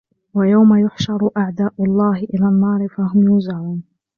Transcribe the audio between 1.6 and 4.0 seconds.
اللَّهِ إِلَى النَّارِ فَهُمْ يُوزَعُونَ